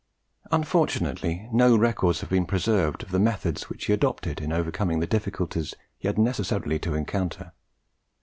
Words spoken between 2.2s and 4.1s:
have been preserved of the methods which he